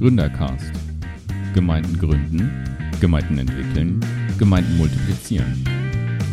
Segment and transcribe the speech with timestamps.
[0.00, 0.72] Gründercast.
[1.52, 2.64] Gemeinden gründen,
[3.02, 4.00] Gemeinden entwickeln,
[4.38, 5.62] Gemeinden multiplizieren.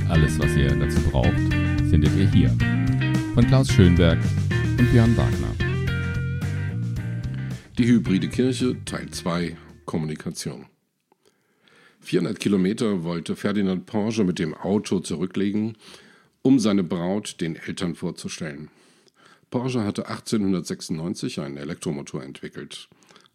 [0.07, 1.35] Alles, was ihr dazu braucht,
[1.89, 2.49] findet ihr hier.
[3.33, 4.19] Von Klaus Schönberg
[4.79, 5.53] und Björn Wagner.
[7.77, 10.67] Die hybride Kirche Teil 2 Kommunikation.
[11.99, 15.75] 400 Kilometer wollte Ferdinand Porsche mit dem Auto zurücklegen,
[16.41, 18.69] um seine Braut den Eltern vorzustellen.
[19.49, 22.87] Porsche hatte 1896 einen Elektromotor entwickelt.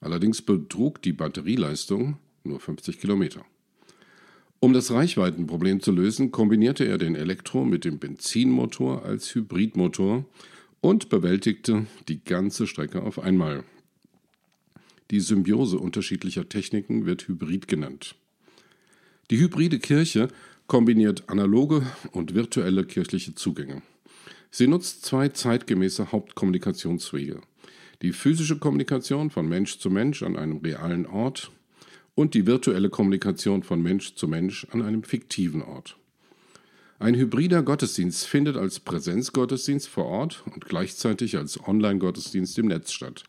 [0.02, 3.44] Allerdings betrug die Batterieleistung nur 50 Kilometer.
[4.58, 10.24] Um das Reichweitenproblem zu lösen, kombinierte er den Elektro mit dem Benzinmotor als Hybridmotor
[10.80, 13.64] und bewältigte die ganze Strecke auf einmal.
[15.10, 18.16] Die Symbiose unterschiedlicher Techniken wird Hybrid genannt.
[19.30, 20.28] Die hybride Kirche
[20.66, 23.82] kombiniert analoge und virtuelle kirchliche Zugänge.
[24.50, 27.40] Sie nutzt zwei zeitgemäße Hauptkommunikationswege.
[28.02, 31.52] Die physische Kommunikation von Mensch zu Mensch an einem realen Ort
[32.16, 35.96] und die virtuelle Kommunikation von Mensch zu Mensch an einem fiktiven Ort.
[36.98, 43.22] Ein hybrider Gottesdienst findet als Präsenzgottesdienst vor Ort und gleichzeitig als Online-Gottesdienst im Netz statt.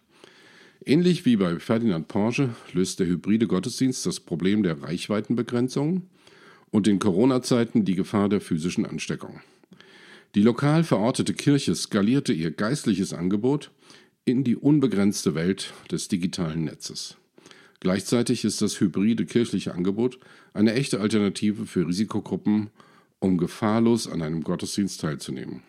[0.85, 6.07] Ähnlich wie bei Ferdinand Porsche löst der hybride Gottesdienst das Problem der Reichweitenbegrenzung
[6.71, 9.39] und in Corona-Zeiten die Gefahr der physischen Ansteckung.
[10.35, 13.69] Die lokal verortete Kirche skalierte ihr geistliches Angebot
[14.25, 17.17] in die unbegrenzte Welt des digitalen Netzes.
[17.81, 20.17] Gleichzeitig ist das hybride kirchliche Angebot
[20.53, 22.69] eine echte Alternative für Risikogruppen,
[23.19, 25.61] um gefahrlos an einem Gottesdienst teilzunehmen.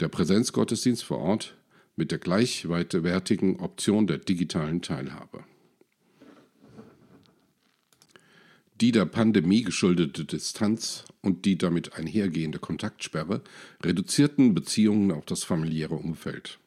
[0.00, 1.56] Der Präsenzgottesdienst vor Ort
[1.96, 5.44] mit der gleichwertigen Option der digitalen Teilhabe.
[8.80, 13.42] Die der Pandemie geschuldete Distanz und die damit einhergehende Kontaktsperre
[13.82, 16.60] reduzierten Beziehungen auf das familiäre Umfeld.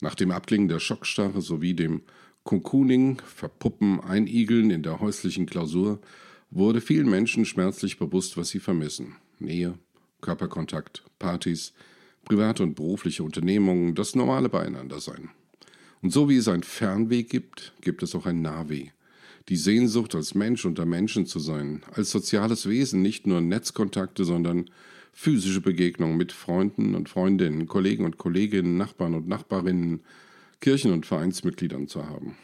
[0.00, 2.02] Nach dem Abklingen der Schockstarre sowie dem
[2.44, 6.00] Cocooning, Verpuppen, Einigeln in der häuslichen Klausur
[6.50, 9.16] wurde vielen Menschen schmerzlich bewusst, was sie vermissen.
[9.38, 9.78] Nähe,
[10.20, 11.72] Körperkontakt, Partys,
[12.24, 15.30] private und berufliche Unternehmungen, das normale Beieinandersein.
[16.02, 18.95] Und so wie es ein Fernweg gibt, gibt es auch ein Nahweg
[19.48, 24.70] die Sehnsucht, als Mensch unter Menschen zu sein, als soziales Wesen nicht nur Netzkontakte, sondern
[25.12, 30.00] physische Begegnungen mit Freunden und Freundinnen, Kollegen und Kolleginnen, Nachbarn und Nachbarinnen,
[30.60, 32.36] Kirchen- und Vereinsmitgliedern zu haben.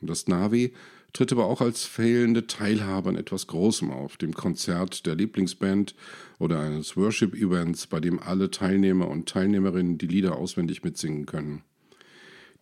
[0.00, 0.72] Das Navi
[1.12, 5.94] tritt aber auch als fehlende Teilhabe an etwas Großem auf, dem Konzert der Lieblingsband
[6.38, 11.62] oder eines Worship-Events, bei dem alle Teilnehmer und Teilnehmerinnen die Lieder auswendig mitsingen können.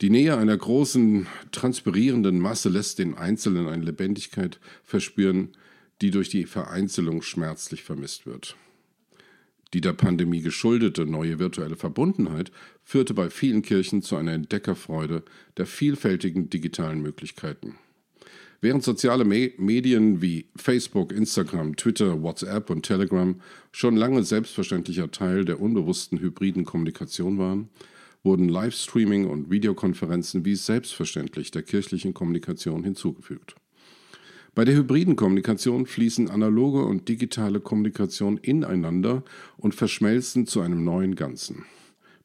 [0.00, 5.50] Die Nähe einer großen, transpirierenden Masse lässt den Einzelnen eine Lebendigkeit verspüren,
[6.03, 8.56] die durch die Vereinzelung schmerzlich vermisst wird.
[9.72, 12.53] Die der Pandemie geschuldete neue virtuelle Verbundenheit
[12.84, 15.25] führte bei vielen Kirchen zu einer Entdeckerfreude
[15.56, 17.77] der vielfältigen digitalen Möglichkeiten.
[18.60, 23.41] Während soziale Me Medien wie Facebook, Instagram, Twitter, WhatsApp und Telegram
[23.72, 27.69] schon lange selbstverständlicher Teil der unbewussten hybriden Kommunikation waren,
[28.24, 33.54] wurden Livestreaming und Videokonferenzen wie selbstverständlich der kirchlichen Kommunikation hinzugefügt.
[34.54, 39.24] Bei der hybriden Kommunikation fließen analoge und digitale Kommunikation ineinander
[39.56, 41.64] und verschmelzen zu einem neuen Ganzen.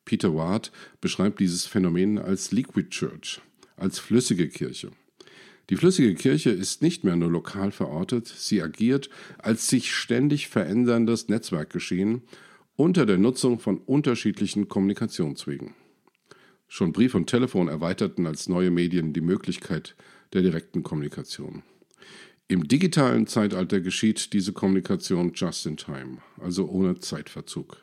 [0.06, 0.72] Peter Ward
[1.02, 3.42] beschreibt dieses Phänomen als Liquid Church,
[3.78, 4.92] als flüssige Kirche.
[5.70, 11.28] Die flüssige Kirche ist nicht mehr nur lokal verortet, sie agiert als sich ständig veränderndes
[11.28, 12.24] Netzwerkgeschehen
[12.76, 15.74] unter der Nutzung von unterschiedlichen Kommunikationswegen.
[16.72, 19.96] Schon Brief und Telefon erweiterten als neue Medien die Möglichkeit
[20.34, 21.64] der direkten Kommunikation.
[22.48, 27.78] Im digitalen Zeitalter geschieht diese Kommunikation just in time, also ohne Zeitverzug.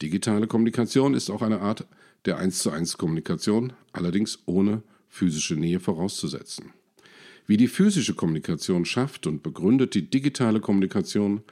[0.00, 1.86] Digitale Kommunikation ist auch eine Art
[2.24, 6.72] der 1 zu 1 Kommunikation, allerdings ohne physische Nähe vorauszusetzen.
[7.46, 11.42] Wie die physische Kommunikation schafft und begründet die digitale Kommunikation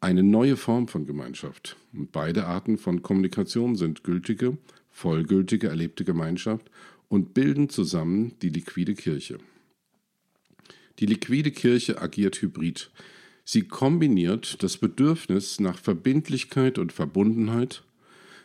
[0.00, 1.76] eine neue Form von Gemeinschaft.
[1.94, 4.58] Und beide Arten von Kommunikation sind gültige
[4.90, 6.70] vollgültige erlebte Gemeinschaft
[7.08, 9.38] und bilden zusammen die liquide Kirche.
[10.98, 12.90] Die liquide Kirche agiert hybrid.
[13.44, 17.82] Sie kombiniert das Bedürfnis nach Verbindlichkeit und Verbundenheit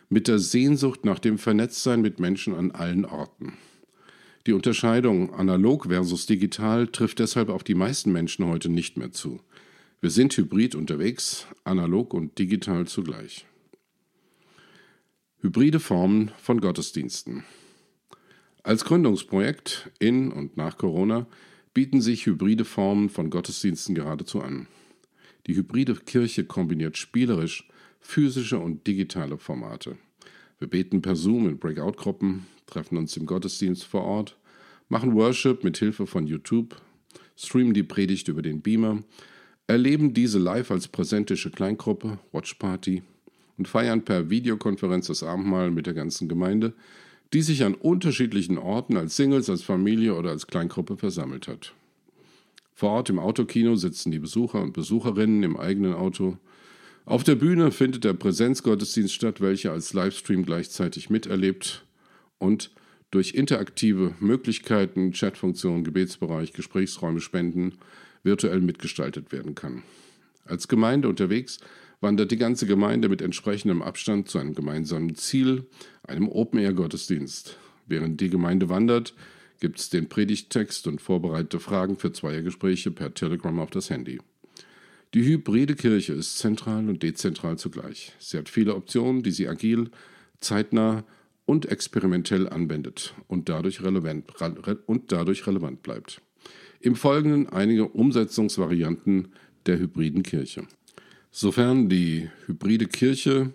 [0.08, 3.54] mit der Sehnsucht nach dem Vernetztsein mit Menschen an allen Orten.
[4.46, 9.40] Die Unterscheidung analog versus digital trifft deshalb auf die meisten Menschen heute nicht mehr zu.
[10.00, 13.46] Wir sind hybrid unterwegs, analog und digital zugleich.
[15.44, 17.44] Hybride Formen von Gottesdiensten.
[18.62, 21.26] Als Gründungsprojekt in und nach Corona
[21.74, 24.68] bieten sich hybride Formen von Gottesdiensten geradezu an.
[25.46, 27.68] Die hybride Kirche kombiniert spielerisch
[28.00, 29.98] physische und digitale Formate.
[30.60, 34.38] Wir beten per Zoom in Breakout-Gruppen, treffen uns im Gottesdienst vor Ort,
[34.88, 36.74] machen Worship mit Hilfe von YouTube,
[37.36, 39.02] streamen die Predigt über den Beamer,
[39.66, 43.02] erleben diese live als präsentische Kleingruppe, Watchparty
[43.56, 46.74] und feiern per Videokonferenz das Abendmahl mit der ganzen Gemeinde,
[47.32, 51.74] die sich an unterschiedlichen Orten als Singles, als Familie oder als Kleingruppe versammelt hat.
[52.74, 56.38] Vor Ort im Autokino sitzen die Besucher und Besucherinnen im eigenen Auto.
[57.04, 61.84] Auf der Bühne findet der Präsenzgottesdienst statt, welcher als Livestream gleichzeitig miterlebt
[62.38, 62.72] und
[63.10, 67.74] durch interaktive Möglichkeiten, Chatfunktionen, Gebetsbereich, Gesprächsräume, Spenden
[68.24, 69.84] virtuell mitgestaltet werden kann.
[70.44, 71.60] Als Gemeinde unterwegs
[72.00, 75.66] wandert die ganze Gemeinde mit entsprechendem Abstand zu einem gemeinsamen Ziel,
[76.02, 77.58] einem Open-Air-Gottesdienst.
[77.86, 79.14] Während die Gemeinde wandert,
[79.60, 84.18] gibt es den Predigttext und vorbereitete Fragen für Zweiergespräche per Telegram auf das Handy.
[85.14, 88.12] Die hybride Kirche ist zentral und dezentral zugleich.
[88.18, 89.90] Sie hat viele Optionen, die sie agil,
[90.40, 91.04] zeitnah
[91.46, 94.24] und experimentell anwendet und dadurch relevant,
[94.86, 96.20] und dadurch relevant bleibt.
[96.80, 99.28] Im Folgenden einige Umsetzungsvarianten
[99.66, 100.66] der hybriden Kirche.
[101.36, 103.50] Sofern die hybride Kirche,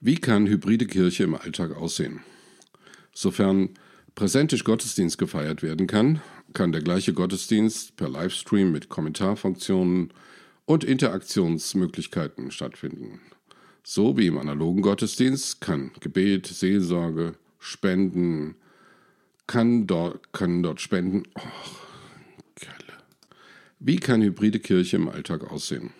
[0.00, 2.20] wie kann hybride Kirche im Alltag aussehen?
[3.12, 3.68] Sofern
[4.14, 6.22] präsentisch Gottesdienst gefeiert werden kann,
[6.54, 10.10] kann der gleiche Gottesdienst per Livestream mit Kommentarfunktionen
[10.64, 13.20] und Interaktionsmöglichkeiten stattfinden.
[13.82, 18.54] So wie im analogen Gottesdienst kann Gebet, Seelsorge, Spenden,
[19.46, 21.24] kann dort, können dort Spenden.
[21.34, 21.85] Oh,
[23.78, 25.90] Wie kann hybride Kirche im Alltag aussehen?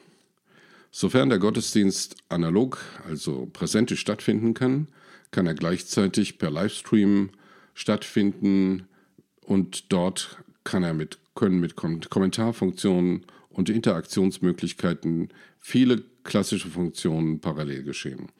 [0.91, 4.89] Sofern der Gottesdienst analog, also präsentisch stattfinden kann,
[5.31, 7.31] kann er gleichzeitig per Livestream
[7.75, 8.89] stattfinden
[9.43, 18.31] und dort kann er mit, können mit Kommentarfunktionen und Interaktionsmöglichkeiten viele klassische Funktionen parallel geschehen.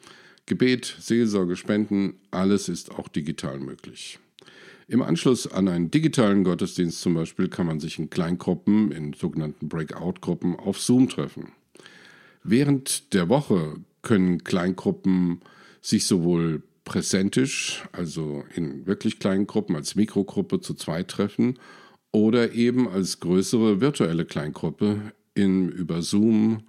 [0.47, 4.17] Gebet, Seelsorge, Spenden, alles ist auch digital möglich.
[4.89, 9.67] Im Anschluss an einen digitalen Gottesdienst zum Beispiel kann man sich in Kleingruppen, in sogenannten
[9.67, 11.51] Breakout-Gruppen auf Zoom treffen.
[12.41, 15.41] Während der Woche können Kleingruppen
[15.81, 21.59] sich sowohl präsentisch, also in wirklich kleinen Gruppen als Mikrogruppe zu zweit treffen
[22.13, 26.63] oder eben als größere virtuelle Kleingruppe in, über Zoom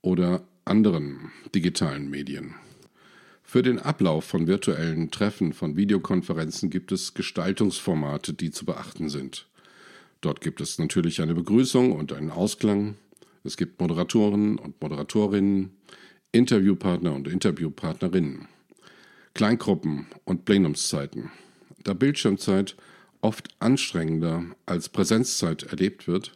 [0.00, 2.56] oder anderen digitalen Medien.
[3.52, 9.46] Für den Ablauf von virtuellen Treffen, von Videokonferenzen gibt es Gestaltungsformate, die zu beachten sind.
[10.22, 12.94] Dort gibt es natürlich eine Begrüßung und einen Ausklang.
[13.44, 15.70] Es gibt Moderatoren und Moderatorinnen,
[16.32, 18.48] Interviewpartner und Interviewpartnerinnen.
[19.34, 21.30] Kleingruppen und Plenumszeiten.
[21.84, 22.74] Da Bildschirmzeit
[23.20, 26.32] oft anstrengender als Präsenzzeit erlebt wird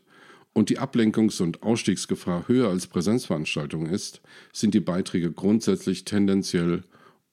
[0.53, 4.21] und die Ablenkungs- und Ausstiegsgefahr höher als Präsenzveranstaltungen ist,
[4.53, 6.83] sind die Beiträge grundsätzlich tendenziell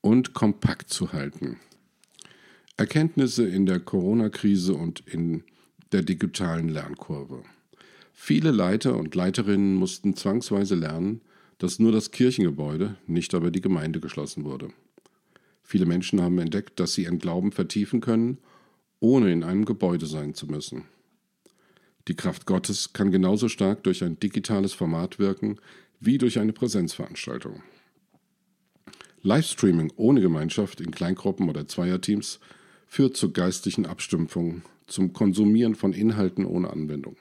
[0.04, 1.58] und kompakt zu halten.
[2.76, 5.44] Erkenntnisse in der Corona-Krise und in
[5.94, 7.44] der digitalen Lernkurve.
[8.12, 11.22] Viele Leiter und Leiterinnen mussten zwangsweise lernen,
[11.58, 14.70] dass nur das Kirchengebäude, nicht aber die Gemeinde geschlossen wurde.
[15.64, 18.40] Viele Menschen haben entdeckt, dass sie ihren Glauben vertiefen können,
[19.00, 20.84] ohne in einem Gebäude sein zu müssen.
[22.10, 25.60] Die Kraft Gottes kann genauso stark durch ein digitales Format wirken
[26.02, 27.64] wie durch eine Präsenzveranstaltung.
[29.24, 32.40] Livestreaming ohne Gemeinschaft in Kleingruppen oder Zweierteams
[32.88, 37.16] führt zur geistlichen Abstumpfung, zum Konsumieren von Inhalten ohne Anwendung.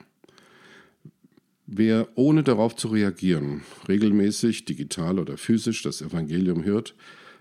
[1.67, 6.95] Wer ohne darauf zu reagieren regelmäßig, digital oder physisch das Evangelium hört,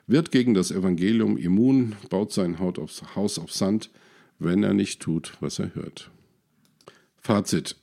[0.05, 3.89] wird gegen das Evangelium immun, baut sein Haus auf Sand,
[4.37, 6.11] wenn er nicht tut, was er hört.
[7.17, 7.75] Fazit.